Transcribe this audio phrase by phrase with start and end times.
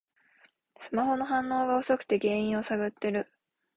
[0.79, 3.31] スマホの反応が遅くて原因を探ってる